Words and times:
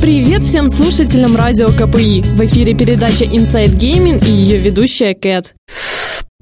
Привет 0.00 0.42
всем 0.42 0.70
слушателям 0.70 1.36
радио 1.36 1.68
КПИ. 1.68 2.22
В 2.22 2.46
эфире 2.46 2.72
передача 2.72 3.26
Inside 3.26 3.78
Gaming 3.78 4.26
и 4.26 4.30
ее 4.30 4.56
ведущая 4.56 5.14
Кэт. 5.14 5.54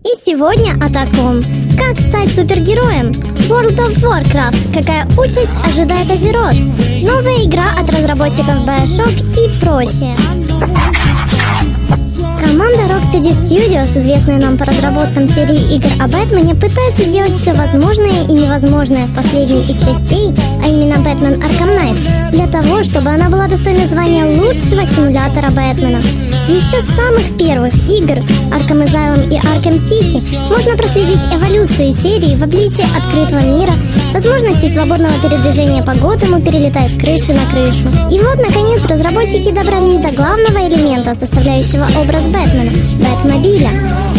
И 0.04 0.25
сегодня 0.25 0.75
о 0.75 0.88
таком. 0.88 1.43
Как 1.76 1.98
стать 1.98 2.30
супергероем? 2.32 3.11
World 3.48 3.76
of 3.76 3.96
Warcraft. 3.96 4.72
Какая 4.72 5.04
участь 5.18 5.48
ожидает 5.66 6.08
Азерот? 6.08 6.54
Новая 7.02 7.45
игра 7.45 7.72
от 7.76 7.90
разработчиков 7.90 8.64
Bioshock 8.64 9.14
и 9.34 9.61
прочее. 9.61 10.16
Команда 12.46 12.82
Rocksteady 12.92 13.32
Studios, 13.42 13.98
известная 13.98 14.38
нам 14.38 14.58
по 14.58 14.66
разработкам 14.66 15.26
серии 15.30 15.76
игр 15.76 15.89
о 15.98 16.08
Бэтмене, 16.08 16.54
пытается 16.54 17.04
сделать 17.04 17.32
все 17.32 17.54
возможное 17.54 18.25
и 18.29 18.32
невозможное 18.32 19.07
в 19.07 19.14
последней 19.14 19.62
из 19.62 19.79
частей, 19.80 20.34
а 20.62 20.68
именно 20.68 20.98
Бэтмен 20.98 21.40
Arkham 21.40 21.75
Knight, 21.75 22.30
для 22.32 22.46
того, 22.46 22.82
чтобы 22.82 23.08
она 23.08 23.30
была 23.30 23.46
достойна 23.46 23.86
звания 23.86 24.26
лучшего 24.26 24.86
симулятора 24.86 25.50
Бэтмена. 25.50 26.03
Еще 26.46 26.82
с 26.82 26.94
самых 26.94 27.39
первых 27.39 27.72
игр 27.89 28.22
Arkham 28.64 28.82
Asylum 28.82 29.29
и 29.29 29.36
Arkham 29.36 29.77
City 29.77 30.23
можно 30.49 30.75
проследить 30.75 31.21
эволюцию 31.31 31.95
серии 31.95 32.34
в 32.34 32.42
обличии 32.42 32.84
открытого 32.97 33.41
мира, 33.41 33.73
возможности 34.14 34.73
свободного 34.73 35.12
передвижения 35.20 35.83
по 35.83 35.92
Готэму, 35.92 36.41
перелетая 36.41 36.89
с 36.89 36.92
крыши 36.92 37.34
на 37.34 37.45
крышу. 37.50 37.91
И 38.11 38.19
вот, 38.20 38.37
наконец, 38.37 38.81
разработчики 38.89 39.53
добрались 39.53 40.00
до 40.00 40.12
главного 40.17 40.67
элемента, 40.67 41.14
составляющего 41.14 41.84
образ 42.00 42.23
Бэтмена– 42.23 42.70
Бэтмобиля. 43.00 43.70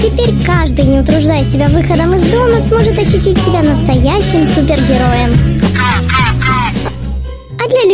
Теперь 0.04 0.36
каждый, 0.46 0.86
не 0.86 1.00
утруждая 1.00 1.44
себя 1.44 1.68
выходом 1.70 2.14
из 2.14 2.30
дома, 2.30 2.60
сможет 2.68 3.00
ощутить 3.00 3.40
себя 3.40 3.64
настоящим 3.64 4.48
супергероем. 4.54 5.56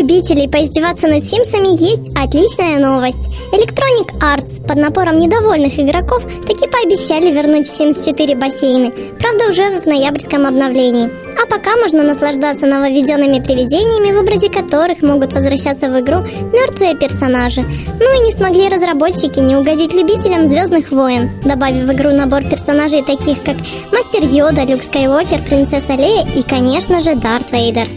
Любителей 0.02 0.50
поиздеваться 0.50 1.06
над 1.06 1.24
Симсами 1.24 1.80
есть 1.80 2.10
отличная 2.18 2.80
новость. 2.80 3.30
Electronic 3.54 4.18
Arts 4.20 4.66
под 4.66 4.78
напором 4.78 5.20
недовольных 5.20 5.78
игроков 5.78 6.24
таки 6.24 6.68
пообещали 6.68 7.32
вернуть 7.32 7.68
в 7.68 7.80
Sims 7.80 8.04
4 8.04 8.36
бассейны, 8.36 8.92
правда 9.20 9.52
уже 9.52 9.80
в 9.80 9.86
ноябрьском 9.86 10.48
обновлении. 10.48 11.08
А 11.40 11.46
пока 11.46 11.76
можно 11.76 12.02
наслаждаться 12.02 12.66
нововведенными 12.66 13.44
привидениями, 13.44 14.18
в 14.18 14.24
образе 14.24 14.50
которых 14.50 15.04
могут 15.04 15.34
возвращаться 15.34 15.92
в 15.92 16.00
игру 16.00 16.22
мертвые 16.52 16.96
персонажи. 16.96 17.62
Ну 17.62 18.18
и 18.18 18.26
не 18.26 18.34
смогли 18.34 18.70
разработчики 18.70 19.38
не 19.38 19.56
угодить 19.56 19.94
любителям 19.94 20.48
Звездных 20.48 20.92
войн, 20.92 21.30
добавив 21.46 21.84
в 21.84 21.94
игру 21.94 22.10
набор 22.10 22.44
персонажей 22.44 23.04
таких 23.04 23.44
как 23.44 23.58
Мастер 23.92 24.24
Йода, 24.24 24.64
Люк 24.64 24.82
Скайуокер, 24.82 25.44
Принцесса 25.44 25.94
Лея 25.94 26.26
и, 26.36 26.42
конечно 26.42 27.02
же, 27.02 27.14
Дарт 27.14 27.52
Вейдер. 27.52 27.88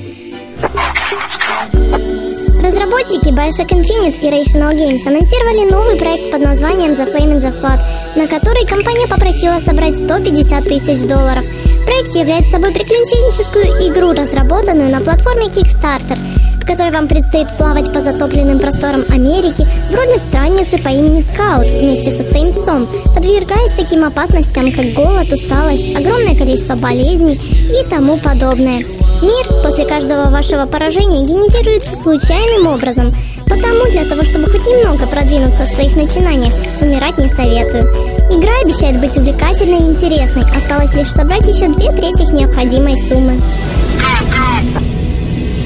Разработчики 2.74 3.28
Bioshock 3.28 3.68
Infinite 3.68 4.18
и 4.20 4.30
Rational 4.30 4.74
Games 4.74 5.06
анонсировали 5.06 5.70
новый 5.70 5.96
проект 5.96 6.32
под 6.32 6.42
названием 6.42 6.94
The 6.94 7.06
Flame 7.06 7.34
in 7.34 7.40
the 7.40 7.60
Flood, 7.60 7.78
на 8.16 8.26
который 8.26 8.66
компания 8.66 9.06
попросила 9.06 9.60
собрать 9.64 9.96
150 9.96 10.64
тысяч 10.64 11.06
долларов. 11.08 11.44
Проект 11.86 12.16
является 12.16 12.50
собой 12.50 12.72
приключенческую 12.72 13.66
игру, 13.88 14.10
разработанную 14.10 14.90
на 14.90 15.00
платформе 15.02 15.46
Kickstarter, 15.46 16.18
в 16.60 16.66
которой 16.66 16.90
вам 16.90 17.06
предстоит 17.06 17.46
плавать 17.56 17.92
по 17.92 18.00
затопленным 18.00 18.58
просторам 18.58 19.04
Америки 19.08 19.64
в 19.88 19.94
роли 19.94 20.18
странницы 20.28 20.82
по 20.82 20.88
имени 20.88 21.20
Скаут 21.20 21.70
вместе 21.70 22.10
со 22.10 22.28
своим 22.28 22.52
псом, 22.52 22.88
подвергаясь 23.14 23.76
таким 23.76 24.02
опасностям, 24.02 24.72
как 24.72 24.94
голод, 24.94 25.32
усталость, 25.32 25.94
огромное 25.94 26.36
количество 26.36 26.74
болезней 26.74 27.38
и 27.70 27.88
тому 27.88 28.16
подобное. 28.18 28.84
Мир 29.22 29.62
после 29.62 29.84
каждого 29.86 30.30
вашего 30.30 30.66
поражения 30.66 31.22
генерируется 31.22 31.96
случайным 32.02 32.66
образом, 32.66 33.14
потому 33.44 33.90
для 33.90 34.04
того, 34.04 34.22
чтобы 34.24 34.50
хоть 34.50 34.66
немного 34.66 35.06
продвинуться 35.06 35.64
в 35.64 35.74
своих 35.74 35.96
начинаниях, 35.96 36.52
умирать 36.80 37.18
не 37.18 37.28
советую. 37.28 37.84
Игра 38.30 38.52
обещает 38.62 39.00
быть 39.00 39.16
увлекательной 39.16 39.78
и 39.78 39.90
интересной, 39.92 40.42
осталось 40.56 40.94
лишь 40.94 41.10
собрать 41.10 41.46
еще 41.46 41.68
две 41.68 41.90
трети 41.92 42.30
необходимой 42.32 42.96
суммы. 43.08 43.40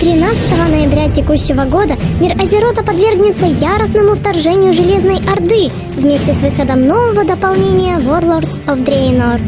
13 0.01 0.71
ноября 0.71 1.11
текущего 1.11 1.65
года 1.65 1.95
мир 2.21 2.33
Азерота 2.41 2.85
подвергнется 2.85 3.47
яростному 3.47 4.15
вторжению 4.15 4.73
Железной 4.73 5.17
Орды 5.31 5.71
вместе 5.97 6.35
с 6.35 6.37
выходом 6.37 6.87
нового 6.87 7.25
дополнения 7.25 7.99
Warlords 7.99 8.65
of 8.67 8.85
Draenor. 8.85 9.41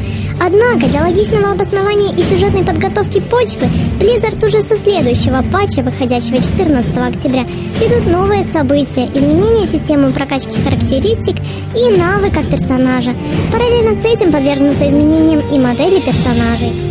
Однако 0.43 0.87
для 0.89 1.03
логичного 1.03 1.53
обоснования 1.53 2.15
и 2.17 2.23
сюжетной 2.23 2.65
подготовки 2.65 3.21
почвы 3.21 3.67
Blizzard 4.01 4.45
уже 4.45 4.63
со 4.63 4.77
следующего 4.79 5.45
патча, 5.53 5.83
выходящего 5.83 6.39
14 6.39 6.97
октября, 6.97 7.45
ведут 7.79 8.11
новые 8.11 8.45
события, 8.45 9.05
изменения 9.15 9.67
системы 9.67 10.13
прокачки 10.13 10.57
характеристик 10.65 11.37
и 11.77 11.97
навыков 11.99 12.49
персонажа. 12.49 13.15
Параллельно 13.53 13.95
с 13.95 14.05
этим 14.05 14.33
подвергнутся 14.33 14.89
изменениям 14.89 15.41
и 15.53 15.59
модели 15.59 16.01
персонажей. 16.01 16.90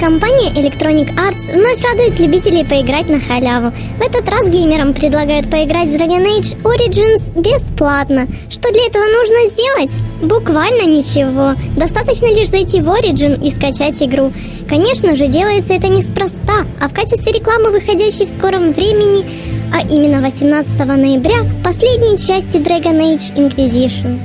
Компания 0.00 0.48
Electronic 0.52 1.14
Arts 1.14 1.52
вновь 1.52 1.82
радует 1.82 2.18
любителей 2.18 2.64
поиграть 2.64 3.10
на 3.10 3.20
халяву. 3.20 3.70
В 3.98 4.00
этот 4.00 4.26
раз 4.30 4.48
геймерам 4.48 4.94
предлагают 4.94 5.50
поиграть 5.50 5.88
в 5.88 5.94
Dragon 5.94 6.24
Age 6.24 6.56
Origins 6.62 7.38
бесплатно. 7.38 8.26
Что 8.48 8.72
для 8.72 8.86
этого 8.86 9.04
нужно 9.04 9.50
сделать? 9.50 9.90
Буквально 10.22 10.86
ничего. 10.86 11.52
Достаточно 11.76 12.26
лишь 12.26 12.48
зайти 12.48 12.80
в 12.80 12.88
Origin 12.88 13.46
и 13.46 13.50
скачать 13.50 14.02
игру. 14.02 14.32
Конечно 14.66 15.14
же, 15.16 15.26
делается 15.26 15.74
это 15.74 15.88
неспроста, 15.88 16.64
а 16.80 16.88
в 16.88 16.94
качестве 16.94 17.32
рекламы, 17.32 17.70
выходящей 17.70 18.24
в 18.24 18.34
скором 18.34 18.72
времени, 18.72 19.26
а 19.70 19.82
именно 19.82 20.22
18 20.22 20.78
ноября, 20.78 21.44
последней 21.62 22.16
части 22.16 22.56
Dragon 22.56 22.98
Age 22.98 23.36
Inquisition. 23.36 24.18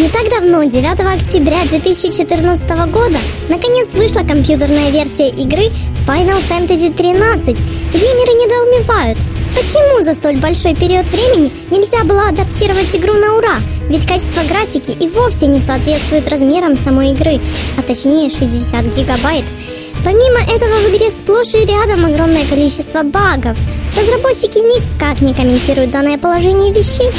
Не 0.00 0.08
так 0.08 0.30
давно, 0.30 0.64
9 0.64 0.86
октября 0.98 1.58
2014 1.68 2.70
года, 2.90 3.18
наконец 3.50 3.92
вышла 3.92 4.20
компьютерная 4.20 4.90
версия 4.90 5.28
игры 5.28 5.64
Final 6.06 6.40
Fantasy 6.48 6.90
13. 6.90 7.44
Геймеры 7.92 8.32
недоумевают, 8.32 9.18
почему 9.54 10.02
за 10.02 10.14
столь 10.14 10.38
большой 10.38 10.74
период 10.74 11.06
времени 11.10 11.52
нельзя 11.70 12.02
было 12.04 12.28
адаптировать 12.28 12.96
игру 12.96 13.12
на 13.12 13.36
ура, 13.36 13.56
ведь 13.90 14.06
качество 14.06 14.40
графики 14.48 14.92
и 14.92 15.06
вовсе 15.06 15.48
не 15.48 15.60
соответствует 15.60 16.26
размерам 16.30 16.78
самой 16.78 17.10
игры, 17.10 17.38
а 17.76 17.82
точнее 17.82 18.30
60 18.30 18.96
гигабайт. 18.96 19.44
Помимо 20.02 20.40
этого 20.40 20.76
в 20.76 20.96
игре 20.96 21.10
сплошь 21.10 21.54
и 21.54 21.66
рядом 21.66 22.06
огромное 22.06 22.46
количество 22.46 23.02
багов. 23.02 23.58
Разработчики 23.94 24.58
никак 24.60 25.20
не 25.20 25.34
комментируют 25.34 25.90
данное 25.90 26.16
положение 26.16 26.72
вещей, 26.72 27.10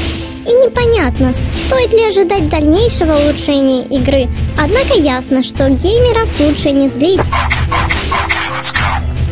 и 0.46 0.50
непонятно, 0.50 1.34
стоит 1.68 1.94
ли 1.94 2.06
ожидать 2.06 2.50
дальнейшего 2.50 3.14
улучшения 3.14 3.84
игры. 3.86 4.28
Однако 4.58 4.96
ясно, 4.96 5.44
что 5.44 5.70
геймеров 5.70 6.30
лучше 6.40 6.72
не 6.72 6.90
злить. 6.90 7.22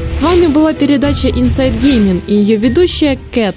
С 0.05 0.21
вами 0.21 0.47
была 0.47 0.73
передача 0.73 1.29
Inside 1.29 1.79
Gaming 1.81 2.21
и 2.27 2.33
ее 2.33 2.57
ведущая 2.57 3.17
Кэт. 3.31 3.55